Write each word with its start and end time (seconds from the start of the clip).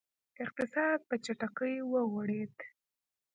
اقتصاد 0.43 0.99
په 1.09 1.15
چټکۍ 1.23 1.75
وغوړېد. 1.91 2.55